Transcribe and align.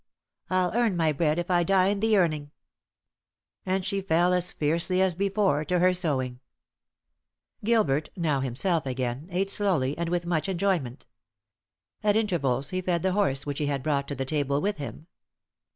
I'll 0.49 0.71
earn 0.73 0.97
my 0.97 1.11
bread, 1.11 1.37
if 1.37 1.51
I 1.51 1.61
die 1.61 1.89
in 1.89 1.99
the 1.99 2.17
earning." 2.17 2.49
And 3.67 3.85
she 3.85 4.01
fell 4.01 4.33
as 4.33 4.51
fiercely 4.51 4.99
as 4.99 5.13
before 5.13 5.63
to 5.65 5.77
her 5.77 5.93
sewing. 5.93 6.39
Gilbert, 7.63 8.09
now 8.17 8.39
himself 8.39 8.87
again, 8.87 9.27
ate 9.29 9.51
slowly 9.51 9.95
and 9.99 10.09
with 10.09 10.25
much 10.25 10.49
enjoyment. 10.49 11.05
At 12.01 12.15
intervals 12.15 12.71
he 12.71 12.81
fed 12.81 13.03
the 13.03 13.11
horse 13.13 13.45
which 13.45 13.59
he 13.59 13.67
had 13.67 13.83
brought 13.83 14.07
to 14.07 14.15
the 14.15 14.25
table 14.25 14.59
with 14.59 14.77
him. 14.77 15.05